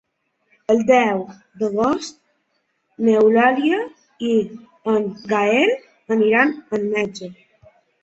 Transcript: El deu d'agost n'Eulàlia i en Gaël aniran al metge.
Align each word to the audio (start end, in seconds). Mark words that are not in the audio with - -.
El 0.73 0.79
deu 0.87 1.19
d'agost 1.63 2.17
n'Eulàlia 3.05 3.83
i 4.33 4.35
en 4.97 5.09
Gaël 5.37 5.79
aniran 6.21 6.59
al 6.77 6.93
metge. 6.99 7.35